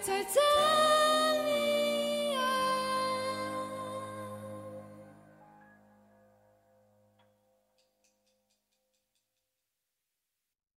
[0.00, 0.87] 在这。